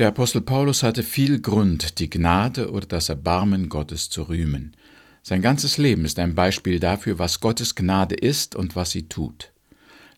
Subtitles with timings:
[0.00, 4.74] Der Apostel Paulus hatte viel Grund, die Gnade oder das Erbarmen Gottes zu rühmen.
[5.22, 9.52] Sein ganzes Leben ist ein Beispiel dafür, was Gottes Gnade ist und was sie tut.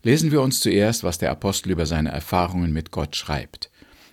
[0.04, 3.72] Lesen wir uns zuerst, was der Apostel über seine Erfahrungen mit Gott schreibt.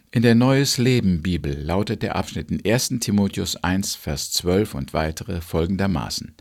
[0.09, 2.95] In der Neues Leben Bibel lautet der Abschnitt in 1.
[2.99, 6.33] Timotheus 1, Vers 12 und weitere folgendermaßen.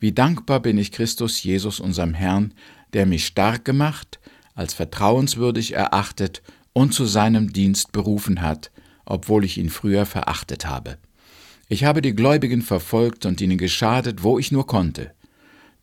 [0.00, 2.52] Wie dankbar bin ich Christus Jesus, unserem Herrn,
[2.92, 4.20] der mich stark gemacht,
[4.54, 6.42] als vertrauenswürdig erachtet
[6.76, 8.70] und zu seinem Dienst berufen hat,
[9.06, 10.98] obwohl ich ihn früher verachtet habe.
[11.70, 15.12] Ich habe die Gläubigen verfolgt und ihnen geschadet, wo ich nur konnte.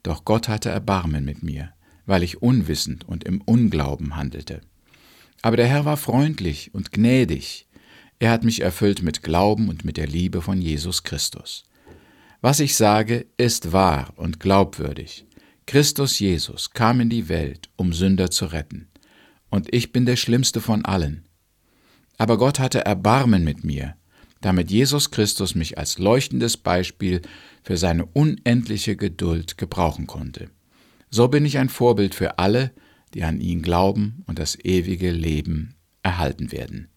[0.04, 1.73] Doch Gott hatte Erbarmen mit mir,
[2.05, 4.62] weil ich unwissend und im Unglauben handelte.
[5.41, 7.66] Aber der Herr war freundlich und gnädig.
[8.20, 11.63] Er hat mich erfüllt mit Glauben und mit der Liebe von Jesus Christus.
[12.40, 15.26] Was ich sage, ist wahr und glaubwürdig.
[15.66, 18.90] Christus Jesus kam in die Welt, um Sünder zu retten
[19.53, 21.25] und ich bin der schlimmste von allen.
[22.17, 23.95] Aber Gott hatte Erbarmen mit mir,
[24.41, 27.21] damit Jesus Christus mich als leuchtendes Beispiel
[27.62, 30.49] für seine unendliche Geduld gebrauchen konnte.
[31.12, 32.71] So bin ich ein Vorbild für alle,
[33.13, 36.88] die an ihn glauben und das ewige Leben erhalten werden.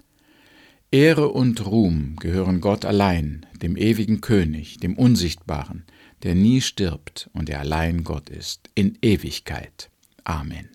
[0.90, 5.84] Ehre und Ruhm gehören Gott allein, dem ewigen König, dem Unsichtbaren,
[6.22, 9.90] der nie stirbt und der allein Gott ist, in Ewigkeit.
[10.24, 10.70] Amen.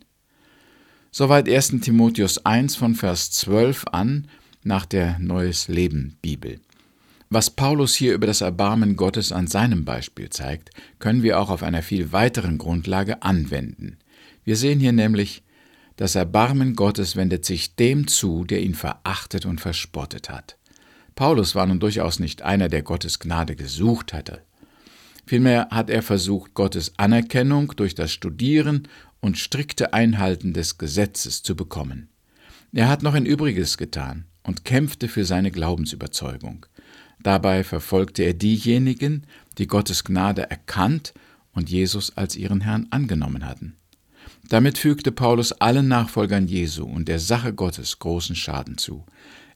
[1.13, 1.81] Soweit 1.
[1.81, 4.29] Timotheus 1 von Vers 12 an
[4.63, 6.61] nach der Neues Leben Bibel.
[7.29, 11.63] Was Paulus hier über das Erbarmen Gottes an seinem Beispiel zeigt, können wir auch auf
[11.63, 13.97] einer viel weiteren Grundlage anwenden.
[14.45, 15.43] Wir sehen hier nämlich,
[15.97, 20.55] das Erbarmen Gottes wendet sich dem zu, der ihn verachtet und verspottet hat.
[21.15, 24.43] Paulus war nun durchaus nicht einer, der Gottes Gnade gesucht hatte.
[25.25, 28.87] Vielmehr hat er versucht, Gottes Anerkennung durch das Studieren
[29.21, 32.09] und strikte Einhalten des Gesetzes zu bekommen.
[32.73, 36.65] Er hat noch ein Übriges getan und kämpfte für seine Glaubensüberzeugung.
[37.21, 41.13] Dabei verfolgte er diejenigen, die Gottes Gnade erkannt
[41.53, 43.75] und Jesus als ihren Herrn angenommen hatten.
[44.49, 49.05] Damit fügte Paulus allen Nachfolgern Jesu und der Sache Gottes großen Schaden zu.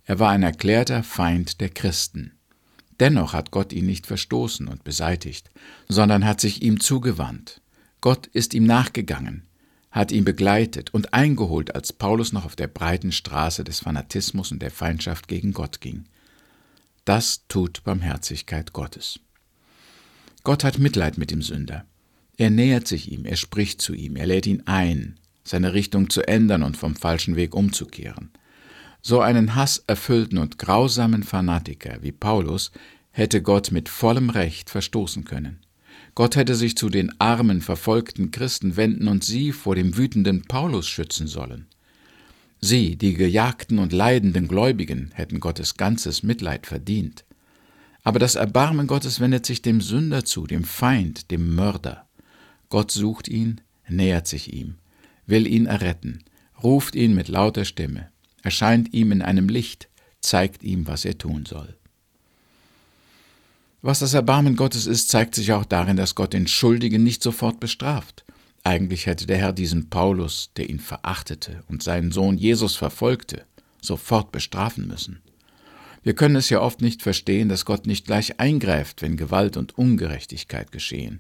[0.06, 2.34] Er war ein erklärter Feind der Christen.
[3.00, 5.50] Dennoch hat Gott ihn nicht verstoßen und beseitigt,
[5.89, 7.62] sondern hat sich ihm zugewandt.
[8.00, 9.44] Gott ist ihm nachgegangen,
[9.95, 14.61] hat ihn begleitet und eingeholt, als Paulus noch auf der breiten Straße des Fanatismus und
[14.61, 16.03] der Feindschaft gegen Gott ging.
[17.06, 19.22] Das tut Barmherzigkeit Gottes.
[20.44, 21.85] Gott hat Mitleid mit dem Sünder.
[22.35, 26.27] Er nähert sich ihm, er spricht zu ihm, er lädt ihn ein, seine Richtung zu
[26.27, 28.31] ändern und vom falschen Weg umzukehren.
[29.01, 32.73] So einen hasserfüllten und grausamen Fanatiker wie Paulus
[33.12, 35.64] hätte Gott mit vollem Recht verstoßen können.
[36.15, 40.87] Gott hätte sich zu den armen, verfolgten Christen wenden und sie vor dem wütenden Paulus
[40.87, 41.67] schützen sollen.
[42.61, 47.25] Sie, die gejagten und leidenden Gläubigen, hätten Gottes ganzes Mitleid verdient.
[48.01, 52.07] Aber das Erbarmen Gottes wendet sich dem Sünder zu, dem Feind, dem Mörder.
[52.69, 53.59] Gott sucht ihn,
[53.89, 54.75] nähert sich ihm,
[55.25, 56.23] will ihn erretten,
[56.63, 58.09] ruft ihn mit lauter Stimme,
[58.41, 59.89] erscheint ihm in einem Licht,
[60.21, 61.75] zeigt ihm, was er tun soll.
[63.85, 67.59] Was das Erbarmen Gottes ist, zeigt sich auch darin, dass Gott den Schuldigen nicht sofort
[67.59, 68.25] bestraft.
[68.63, 73.45] Eigentlich hätte der Herr diesen Paulus, der ihn verachtete und seinen Sohn Jesus verfolgte,
[73.84, 75.22] sofort bestrafen müssen.
[76.01, 79.78] Wir können es ja oft nicht verstehen, dass Gott nicht gleich eingreift, wenn Gewalt und
[79.78, 81.19] Ungerechtigkeit geschehen.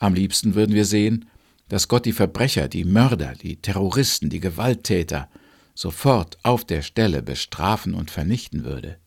[0.00, 1.26] Am liebsten würden wir sehen,
[1.68, 5.28] dass Gott die Verbrecher, die Mörder, die Terroristen, die Gewalttäter
[5.76, 8.98] sofort auf der Stelle bestrafen und vernichten würde.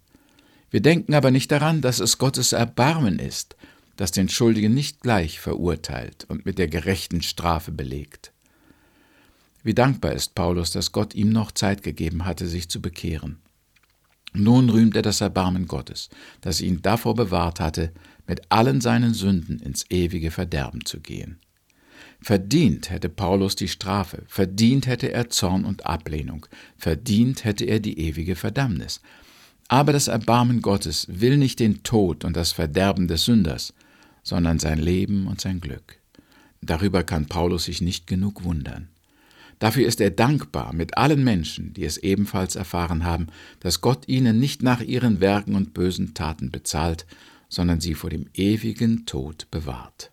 [0.69, 3.55] Wir denken aber nicht daran, dass es Gottes Erbarmen ist,
[3.95, 8.31] das den Schuldigen nicht gleich verurteilt und mit der gerechten Strafe belegt.
[9.63, 13.39] Wie dankbar ist Paulus, dass Gott ihm noch Zeit gegeben hatte, sich zu bekehren.
[14.33, 16.09] Nun rühmt er das Erbarmen Gottes,
[16.41, 17.91] das ihn davor bewahrt hatte,
[18.28, 21.39] mit allen seinen Sünden ins ewige Verderben zu gehen.
[22.22, 26.45] Verdient hätte Paulus die Strafe, verdient hätte er Zorn und Ablehnung,
[26.78, 29.01] verdient hätte er die ewige Verdammnis,
[29.67, 33.73] aber das Erbarmen Gottes will nicht den Tod und das Verderben des Sünders,
[34.23, 35.99] sondern sein Leben und sein Glück.
[36.61, 38.90] Darüber kann Paulus sich nicht genug wundern.
[39.59, 43.28] Dafür ist er dankbar mit allen Menschen, die es ebenfalls erfahren haben,
[43.59, 47.05] dass Gott ihnen nicht nach ihren Werken und bösen Taten bezahlt,
[47.49, 50.11] sondern sie vor dem ewigen Tod bewahrt.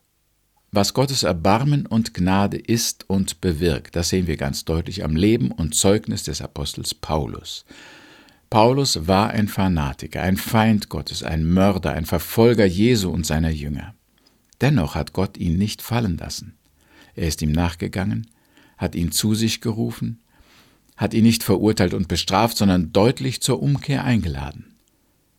[0.70, 5.52] Was Gottes Erbarmen und Gnade ist und bewirkt, das sehen wir ganz deutlich am Leben
[5.52, 7.64] und Zeugnis des Apostels Paulus.
[8.54, 13.96] Paulus war ein Fanatiker, ein Feind Gottes, ein Mörder, ein Verfolger Jesu und seiner Jünger.
[14.60, 16.54] Dennoch hat Gott ihn nicht fallen lassen.
[17.16, 18.28] Er ist ihm nachgegangen,
[18.78, 20.20] hat ihn zu sich gerufen,
[20.96, 24.76] hat ihn nicht verurteilt und bestraft, sondern deutlich zur Umkehr eingeladen.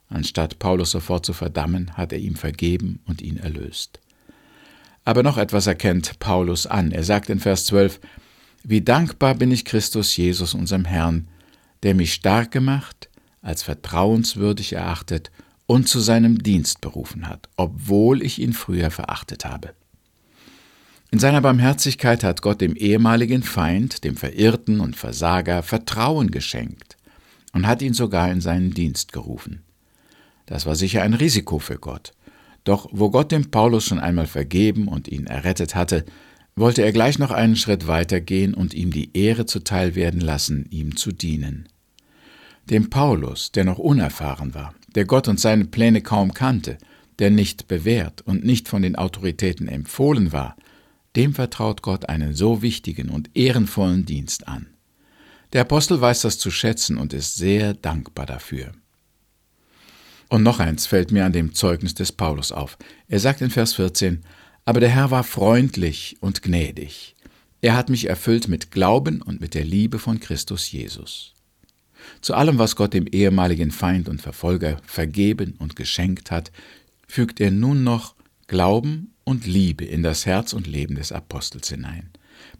[0.09, 4.01] Anstatt Paulus sofort zu verdammen, hat er ihm vergeben und ihn erlöst.
[5.05, 6.91] Aber noch etwas erkennt Paulus an.
[6.91, 8.01] Er sagt in Vers 12,
[8.65, 11.29] Wie dankbar bin ich Christus Jesus, unserem Herrn,
[11.85, 13.09] der mich stark gemacht,
[13.43, 15.29] als vertrauenswürdig erachtet
[15.67, 19.75] und zu seinem Dienst berufen hat, obwohl ich ihn früher verachtet habe.
[21.11, 26.97] In seiner Barmherzigkeit hat Gott dem ehemaligen Feind, dem Verirrten und Versager, Vertrauen geschenkt
[27.53, 29.61] und hat ihn sogar in seinen Dienst gerufen.
[30.47, 32.13] Das war sicher ein Risiko für Gott.
[32.63, 36.03] Doch wo Gott dem Paulus schon einmal vergeben und ihn errettet hatte,
[36.55, 40.65] wollte er gleich noch einen Schritt weiter gehen und ihm die Ehre zuteil werden lassen,
[40.71, 41.69] ihm zu dienen.
[42.69, 46.79] Dem Paulus, der noch unerfahren war, der Gott und seine Pläne kaum kannte,
[47.19, 50.55] der nicht bewährt und nicht von den Autoritäten empfohlen war,
[51.15, 54.67] dem vertraut Gott einen so wichtigen und ehrenvollen Dienst an.
[55.53, 58.71] Der Apostel weiß das zu schätzen und ist sehr dankbar dafür.
[60.27, 62.79] Und noch eins fällt mir an dem Zeugnis des Paulus auf.
[63.07, 64.23] Er sagt in Vers 14,
[64.65, 67.15] Aber der Herr war freundlich und gnädig.
[67.61, 71.34] Er hat mich erfüllt mit Glauben und mit der Liebe von Christus Jesus.
[72.21, 76.51] Zu allem, was Gott dem ehemaligen Feind und Verfolger vergeben und geschenkt hat,
[77.07, 78.15] fügt er nun noch
[78.47, 82.09] Glauben und Liebe in das Herz und Leben des Apostels hinein.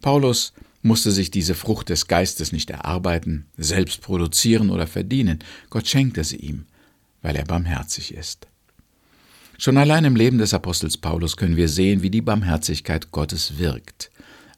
[0.01, 5.39] Paulus musste sich diese Frucht des Geistes nicht erarbeiten, selbst produzieren oder verdienen.
[5.69, 6.65] Gott schenkte sie ihm
[7.25, 8.45] weil er barmherzig ist.
[9.57, 14.11] Schon allein im Leben des Apostels Paulus können wir sehen, wie die Barmherzigkeit Gottes wirkt,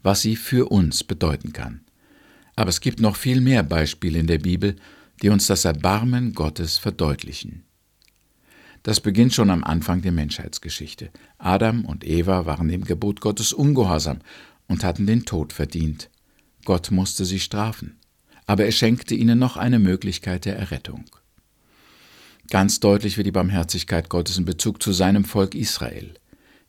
[0.04, 1.80] was sie für uns bedeuten kann.
[2.57, 4.75] Aber es gibt noch viel mehr Beispiele in der Bibel,
[5.21, 7.63] die uns das Erbarmen Gottes verdeutlichen.
[8.81, 11.12] Das beginnt schon am Anfang der Menschheitsgeschichte.
[11.38, 14.19] Adam und Eva waren dem Gebot Gottes ungehorsam
[14.68, 16.09] und hatten den Tod verdient.
[16.65, 18.00] Gott musste sie strafen,
[18.48, 21.06] aber er schenkte ihnen noch eine Möglichkeit der Errettung.
[22.50, 26.15] Ganz deutlich wird die Barmherzigkeit Gottes in Bezug zu seinem Volk Israel.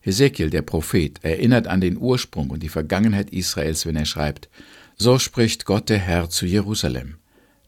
[0.01, 4.51] Hesekiel, der Prophet, erinnert an den Ursprung und die Vergangenheit Israels, wenn er schreibt,
[5.01, 7.19] So spricht Gott der Herr zu Jerusalem.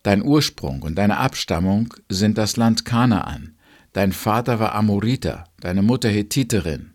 [0.02, 3.54] Dein Ursprung und deine Abstammung sind das Land Kanaan.
[3.92, 6.90] Dein Vater war Amoriter, deine Mutter Hethiterin.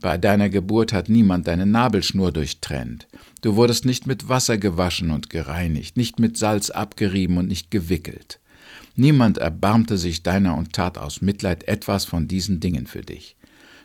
[0.00, 3.08] Bei deiner Geburt hat niemand deine Nabelschnur durchtrennt.
[3.42, 8.38] Du wurdest nicht mit Wasser gewaschen und gereinigt, nicht mit Salz abgerieben und nicht gewickelt.
[8.94, 13.36] Niemand erbarmte sich deiner und tat aus Mitleid etwas von diesen Dingen für dich.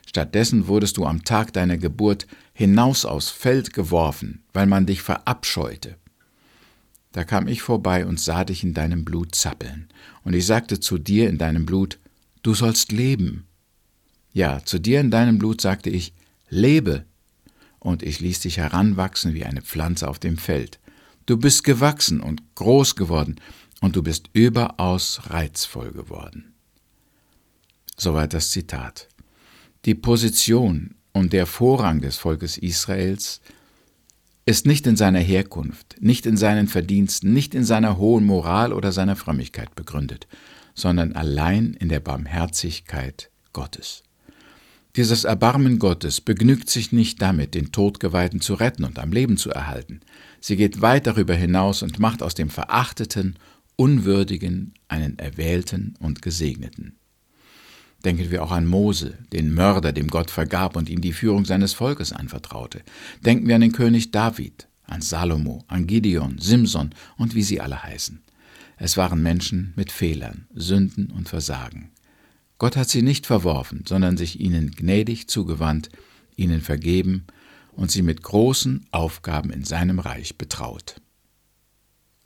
[0.07, 5.95] Stattdessen wurdest du am Tag deiner Geburt hinaus aufs Feld geworfen, weil man dich verabscheute.
[7.12, 9.89] Da kam ich vorbei und sah dich in deinem Blut zappeln,
[10.24, 12.00] und ich sagte zu dir in deinem Blut,
[12.44, 13.48] du sollst leben.
[14.33, 16.13] Ja, zu dir in deinem Blut sagte ich,
[16.50, 17.06] lebe,
[17.80, 20.80] und ich ließ dich heranwachsen wie eine Pflanze auf dem Feld.
[21.25, 23.36] Du bist gewachsen und groß geworden,
[23.81, 26.53] und du bist überaus reizvoll geworden.
[27.98, 29.09] Soweit das Zitat.
[29.85, 33.41] Die Position und der Vorrang des Volkes Israels
[34.45, 38.91] ist nicht in seiner Herkunft, nicht in seinen Verdiensten, nicht in seiner hohen Moral oder
[38.91, 40.27] seiner Frömmigkeit begründet,
[40.75, 44.03] sondern allein in der Barmherzigkeit Gottes.
[44.97, 49.49] Dieses Erbarmen Gottes begnügt sich nicht damit, den Todgeweihten zu retten und am Leben zu
[49.49, 50.01] erhalten.
[50.41, 53.35] Sie geht weit darüber hinaus und macht aus dem Verachteten
[53.77, 56.97] Unwürdigen einen Erwählten und Gesegneten.
[58.03, 61.74] Denken wir auch an Mose, den Mörder, dem Gott vergab und ihm die Führung seines
[61.74, 62.81] Volkes anvertraute.
[63.24, 67.84] Denken wir an den König David, an Salomo, an Gideon, Simson und wie sie alle
[67.84, 68.22] heißen.
[68.77, 71.91] Es waren Menschen mit Fehlern, Sünden und Versagen.
[72.58, 75.89] Gott hat sie nicht verworfen, sondern sich ihnen gnädig zugewandt,
[76.36, 77.25] ihnen vergeben
[77.74, 80.96] und sie mit großen Aufgaben in seinem Reich betraut.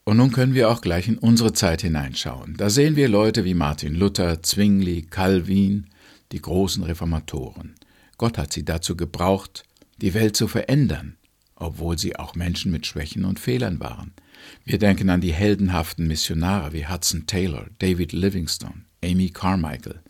[0.07, 2.55] Und nun können wir auch gleich in unsere Zeit hineinschauen.
[2.57, 5.87] Da sehen wir Leute wie Martin Luther, Zwingli, Calvin,
[6.31, 7.73] die großen Reformatoren.
[8.19, 9.63] Gott hat sie dazu gebraucht,
[9.97, 11.17] die Welt zu verändern,
[11.55, 14.13] obwohl sie auch Menschen mit Schwächen und Fehlern waren.
[14.63, 20.01] Wir denken an die heldenhaften Missionare wie Hudson Taylor, David Livingstone, Amy Carmichael,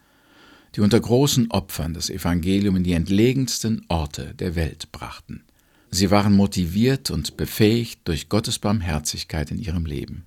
[0.76, 5.46] die unter großen Opfern das Evangelium in die entlegensten Orte der Welt brachten.
[5.96, 10.26] Sie waren motiviert und befähigt durch Gottes Barmherzigkeit in ihrem Leben.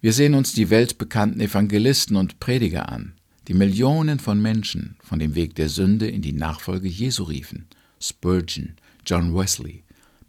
[0.00, 3.14] Wir sehen uns die weltbekannten Evangelisten und Prediger an,
[3.46, 7.68] die Millionen von Menschen von dem Weg der Sünde in die Nachfolge Jesu riefen.
[8.00, 8.74] Spurgeon,
[9.06, 9.84] John Wesley,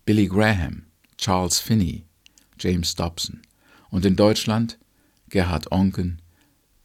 [0.06, 0.84] Billy Graham,
[1.18, 2.04] Charles Finney,
[2.60, 3.42] James Dobson
[3.90, 4.78] und in Deutschland
[5.30, 6.22] Gerhard Onken,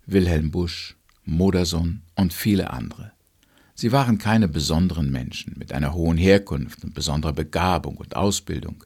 [0.07, 3.13] Wilhelm Busch, Modersohn und viele andere.
[3.77, 8.83] Sie waren keine besonderen Menschen mit einer hohen Herkunft und besonderer Begabung und Ausbildung.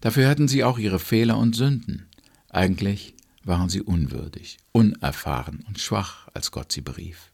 [0.00, 2.06] Dafür hatten sie auch ihre Fehler und Sünden.
[2.48, 7.30] Eigentlich waren sie unwürdig, unerfahren und schwach, als Gott sie berief.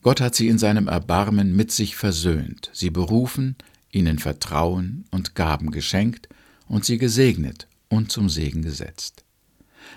[0.00, 3.54] Gott hat sie in seinem Erbarmen mit sich versöhnt, sie berufen,
[3.92, 6.28] ihnen Vertrauen und Gaben geschenkt
[6.66, 9.24] und sie gesegnet und zum Segen gesetzt.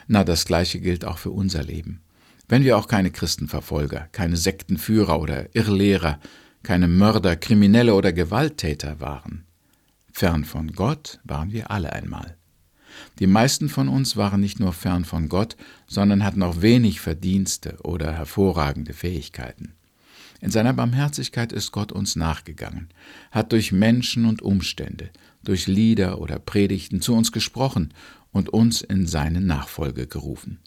[0.07, 2.01] Na, das gleiche gilt auch für unser Leben.
[2.49, 6.19] Wenn wir auch keine Christenverfolger, keine Sektenführer oder Irrlehrer,
[6.63, 9.45] keine Mörder, Kriminelle oder Gewalttäter waren.
[10.11, 12.35] Fern von Gott waren wir alle einmal.
[13.19, 15.55] Die meisten von uns waren nicht nur fern von Gott,
[15.87, 19.73] sondern hatten auch wenig Verdienste oder hervorragende Fähigkeiten.
[20.41, 22.89] In seiner Barmherzigkeit ist Gott uns nachgegangen,
[23.29, 25.11] hat durch Menschen und Umstände,
[25.43, 27.93] durch Lieder oder Predigten zu uns gesprochen
[28.31, 30.59] und uns in seine Nachfolge gerufen.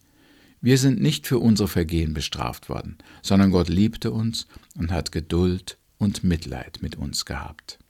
[0.65, 5.77] Wir sind nicht für unsere Vergehen bestraft worden, sondern Gott liebte uns und hat Geduld
[5.99, 7.81] und Mitleid mit uns gehabt.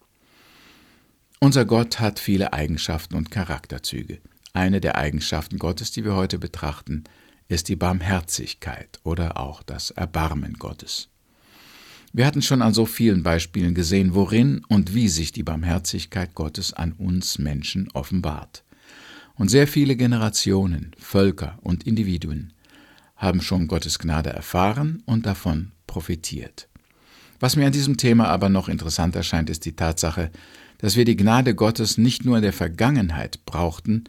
[1.39, 4.21] Unser Gott hat viele Eigenschaften und Charakterzüge.
[4.55, 7.05] Eine der Eigenschaften Gottes, die wir heute betrachten,
[7.47, 11.09] ist die Barmherzigkeit oder auch das Erbarmen Gottes.
[12.15, 16.73] Wir hatten schon an so vielen Beispielen gesehen, worin und wie sich die Barmherzigkeit Gottes
[16.73, 18.65] an uns Menschen offenbart.
[19.35, 22.55] Und sehr viele Generationen, Völker und Individuen
[23.23, 26.69] haben schon Gottes Gnade erfahren und davon profitiert.
[27.39, 30.31] Was mir an diesem Thema aber noch interessant erscheint, ist die Tatsache,
[30.79, 34.05] dass wir die Gnade Gottes nicht nur in der Vergangenheit brauchten,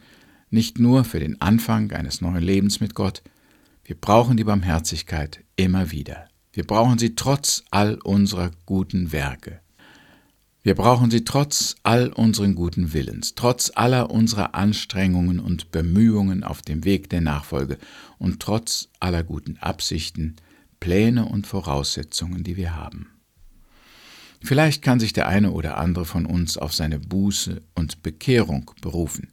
[0.50, 3.22] nicht nur für den Anfang eines neuen Lebens mit Gott,
[3.84, 6.26] wir brauchen die Barmherzigkeit immer wieder.
[6.52, 9.60] Wir brauchen sie trotz all unserer guten Werke.
[10.64, 16.62] Wir brauchen sie trotz all unseren guten Willens, trotz aller unserer Anstrengungen und Bemühungen auf
[16.62, 17.76] dem Weg der Nachfolge
[18.16, 20.36] und trotz aller guten Absichten,
[20.80, 23.10] Pläne und Voraussetzungen, die wir haben.
[24.42, 29.28] Vielleicht kann sich der eine oder andere von uns auf seine Buße und Bekehrung berufen.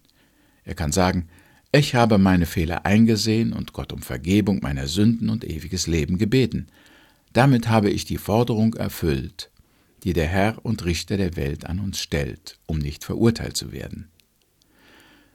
[0.66, 1.30] Er kann sagen,
[1.72, 6.68] ich habe meine Fehler eingesehen und Gott um Vergebung meiner Sünden und ewiges Leben gebeten.
[7.32, 9.51] Damit habe ich die Forderung erfüllt,
[10.04, 14.10] die der Herr und Richter der Welt an uns stellt, um nicht verurteilt zu werden.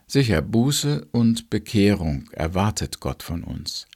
[0.07, 3.87] Sicher, Buße und Bekehrung erwartet Gott von uns.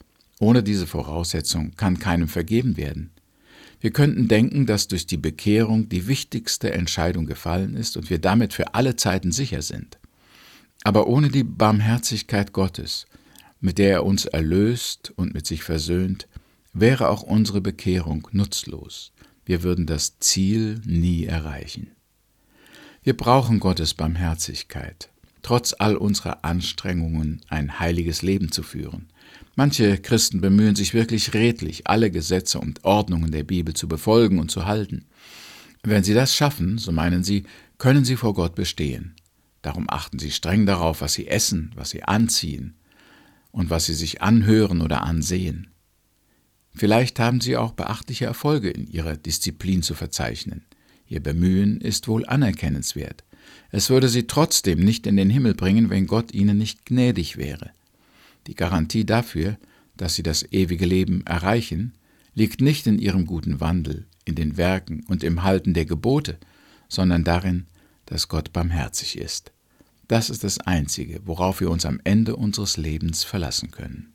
[0.40, 3.10] Ohne diese Voraussetzung kann keinem vergeben werden.
[3.80, 8.52] Wir könnten denken, dass durch die Bekehrung die wichtigste Entscheidung gefallen ist und wir damit
[8.52, 9.98] für alle Zeiten sicher sind.
[10.82, 13.06] Aber ohne die Barmherzigkeit Gottes,
[13.60, 16.26] mit der er uns erlöst und mit sich versöhnt,
[16.72, 19.12] wäre auch unsere Bekehrung nutzlos.
[19.50, 21.90] Wir würden das Ziel nie erreichen.
[23.02, 25.10] Wir brauchen Gottes Barmherzigkeit,
[25.42, 29.08] trotz all unserer Anstrengungen ein heiliges Leben zu führen.
[29.56, 34.52] Manche Christen bemühen sich wirklich redlich, alle Gesetze und Ordnungen der Bibel zu befolgen und
[34.52, 35.06] zu halten.
[35.82, 37.42] Wenn sie das schaffen, so meinen sie,
[37.76, 39.16] können sie vor Gott bestehen.
[39.62, 42.76] Darum achten sie streng darauf, was sie essen, was sie anziehen
[43.50, 45.72] und was sie sich anhören oder ansehen.
[46.74, 50.64] Vielleicht haben sie auch beachtliche Erfolge in ihrer Disziplin zu verzeichnen.
[51.08, 53.24] Ihr Bemühen ist wohl anerkennenswert.
[53.70, 57.70] Es würde sie trotzdem nicht in den Himmel bringen, wenn Gott ihnen nicht gnädig wäre.
[58.46, 59.58] Die Garantie dafür,
[59.96, 61.94] dass sie das ewige Leben erreichen,
[62.34, 66.38] liegt nicht in ihrem guten Wandel, in den Werken und im Halten der Gebote,
[66.88, 67.66] sondern darin,
[68.06, 69.52] dass Gott barmherzig ist.
[70.08, 74.09] Das ist das Einzige, worauf wir uns am Ende unseres Lebens verlassen können.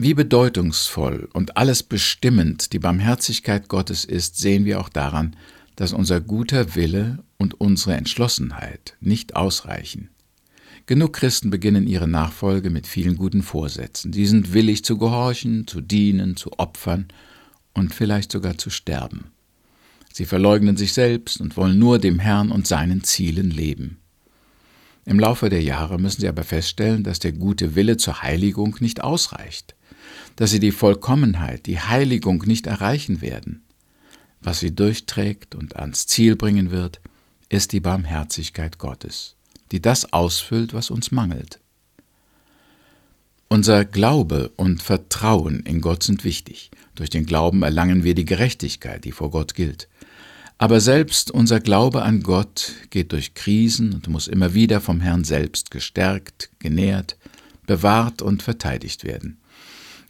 [0.00, 5.34] Wie bedeutungsvoll und alles bestimmend die Barmherzigkeit Gottes ist, sehen wir auch daran,
[5.74, 10.10] dass unser guter Wille und unsere Entschlossenheit nicht ausreichen.
[10.86, 14.12] Genug Christen beginnen ihre Nachfolge mit vielen guten Vorsätzen.
[14.12, 17.08] Sie sind willig zu gehorchen, zu dienen, zu opfern
[17.74, 19.32] und vielleicht sogar zu sterben.
[20.12, 23.98] Sie verleugnen sich selbst und wollen nur dem Herrn und seinen Zielen leben.
[25.04, 29.00] Im Laufe der Jahre müssen sie aber feststellen, dass der gute Wille zur Heiligung nicht
[29.02, 29.74] ausreicht
[30.36, 33.62] dass sie die Vollkommenheit, die Heiligung nicht erreichen werden.
[34.40, 37.00] Was sie durchträgt und ans Ziel bringen wird,
[37.48, 39.34] ist die Barmherzigkeit Gottes,
[39.72, 41.60] die das ausfüllt, was uns mangelt.
[43.48, 46.70] Unser Glaube und Vertrauen in Gott sind wichtig.
[46.94, 49.88] Durch den Glauben erlangen wir die Gerechtigkeit, die vor Gott gilt.
[50.58, 55.24] Aber selbst unser Glaube an Gott geht durch Krisen und muss immer wieder vom Herrn
[55.24, 57.16] selbst gestärkt, genährt,
[57.66, 59.38] bewahrt und verteidigt werden.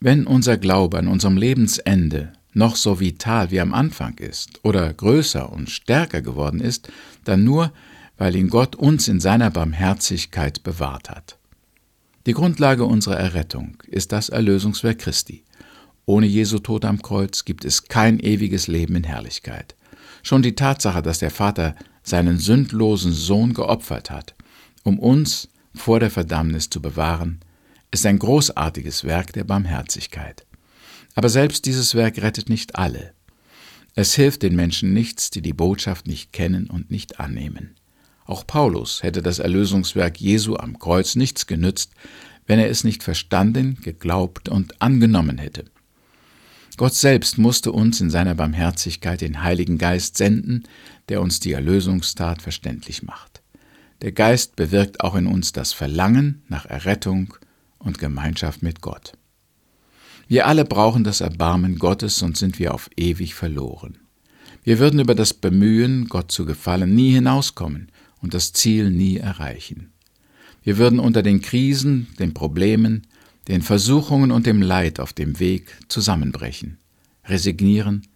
[0.00, 5.52] Wenn unser Glaube an unserem Lebensende noch so vital wie am Anfang ist oder größer
[5.52, 6.90] und stärker geworden ist,
[7.24, 7.72] dann nur,
[8.16, 11.36] weil ihn Gott uns in seiner Barmherzigkeit bewahrt hat.
[12.26, 15.44] Die Grundlage unserer Errettung ist das Erlösungswerk Christi.
[16.06, 19.74] Ohne Jesu Tod am Kreuz gibt es kein ewiges Leben in Herrlichkeit.
[20.22, 24.34] Schon die Tatsache, dass der Vater seinen sündlosen Sohn geopfert hat,
[24.84, 27.40] um uns vor der Verdammnis zu bewahren,
[27.90, 30.46] ist ein großartiges Werk der Barmherzigkeit.
[31.14, 33.12] Aber selbst dieses Werk rettet nicht alle.
[33.94, 37.74] Es hilft den Menschen nichts, die die Botschaft nicht kennen und nicht annehmen.
[38.24, 41.92] Auch Paulus hätte das Erlösungswerk Jesu am Kreuz nichts genützt,
[42.46, 45.64] wenn er es nicht verstanden, geglaubt und angenommen hätte.
[46.76, 50.62] Gott selbst musste uns in seiner Barmherzigkeit den Heiligen Geist senden,
[51.08, 53.42] der uns die Erlösungstat verständlich macht.
[54.02, 57.34] Der Geist bewirkt auch in uns das Verlangen nach Errettung
[57.78, 59.12] und Gemeinschaft mit Gott.
[60.26, 63.98] Wir alle brauchen das Erbarmen Gottes, sonst sind wir auf ewig verloren.
[64.62, 69.92] Wir würden über das Bemühen, Gott zu gefallen, nie hinauskommen und das Ziel nie erreichen.
[70.62, 73.06] Wir würden unter den Krisen, den Problemen,
[73.48, 76.76] den Versuchungen und dem Leid auf dem Weg zusammenbrechen,
[77.24, 78.06] resignieren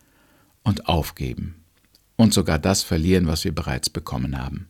[0.62, 1.54] und aufgeben
[2.16, 4.68] und sogar das verlieren, was wir bereits bekommen haben.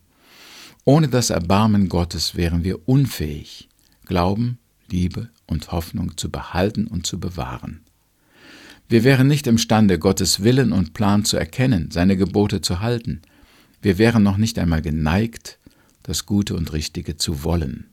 [0.85, 3.69] Ohne das Erbarmen Gottes wären wir unfähig,
[4.07, 4.59] Glauben,
[4.93, 7.81] Liebe und Hoffnung zu behalten und zu bewahren.
[8.89, 13.23] Wir wären nicht imstande, Gottes Willen und Plan zu erkennen, seine Gebote zu halten.
[13.81, 15.59] Wir wären noch nicht einmal geneigt,
[16.03, 17.87] das Gute und Richtige zu wollen.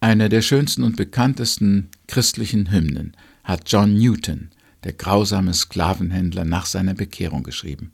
[0.00, 4.50] Eine der schönsten und bekanntesten christlichen Hymnen hat John Newton,
[4.84, 7.92] der grausame Sklavenhändler, nach seiner Bekehrung geschrieben.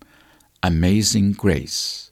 [0.63, 2.08] Amazing Grace.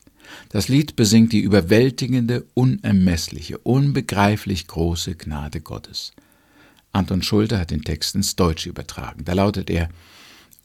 [0.48, 6.12] Das Lied besingt die überwältigende, unermessliche, unbegreiflich große Gnade Gottes.
[6.92, 9.24] Anton Schulte hat den Text ins Deutsche übertragen.
[9.24, 9.88] Da lautet er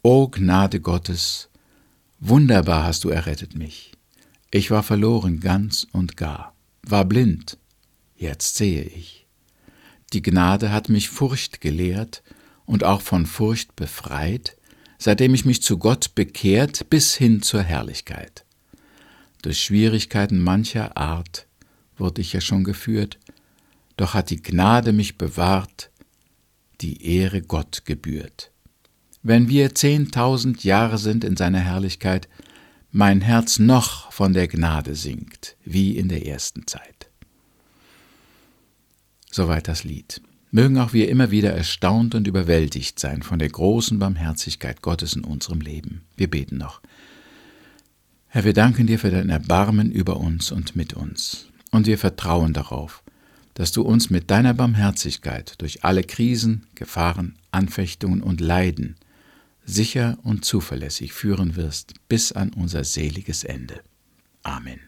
[0.01, 1.49] O Gnade Gottes,
[2.19, 3.91] wunderbar hast du errettet mich.
[4.49, 7.57] Ich war verloren ganz und gar, war blind,
[8.15, 9.25] jetzt sehe ich.
[10.13, 12.23] Die Gnade hat mich Furcht gelehrt
[12.65, 14.57] und auch von Furcht befreit,
[14.97, 18.45] seitdem ich mich zu Gott bekehrt bis hin zur Herrlichkeit.
[19.41, 21.47] Durch Schwierigkeiten mancher Art
[21.97, 23.19] wurde ich ja schon geführt,
[23.97, 25.91] doch hat die Gnade mich bewahrt,
[26.81, 28.51] die Ehre Gott gebührt.
[29.23, 32.27] Wenn wir zehntausend Jahre sind in seiner Herrlichkeit,
[32.91, 37.09] mein Herz noch von der Gnade singt, wie in der ersten Zeit.
[39.31, 40.21] Soweit das Lied.
[40.51, 45.23] Mögen auch wir immer wieder erstaunt und überwältigt sein von der großen Barmherzigkeit Gottes in
[45.23, 46.01] unserem Leben.
[46.17, 46.81] Wir beten noch.
[48.33, 51.49] Herr, wir danken dir für dein Erbarmen über uns und mit uns.
[51.69, 53.03] Und wir vertrauen darauf,
[53.55, 58.95] dass du uns mit deiner Barmherzigkeit durch alle Krisen, Gefahren, Anfechtungen und Leiden
[59.65, 63.81] sicher und zuverlässig führen wirst bis an unser seliges Ende.
[64.43, 64.79] Amen.